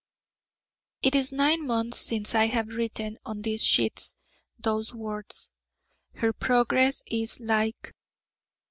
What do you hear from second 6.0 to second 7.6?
'Her progress is